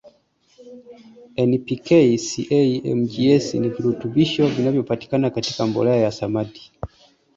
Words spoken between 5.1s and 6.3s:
katika mbolea ya